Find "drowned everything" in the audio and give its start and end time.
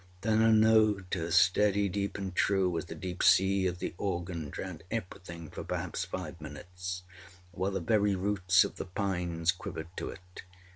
4.49-5.51